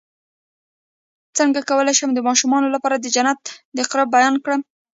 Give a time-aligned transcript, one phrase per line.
[1.37, 3.41] څنګه کولی شم د ماشومانو لپاره د جنت
[3.77, 4.61] د قرب بیان کړم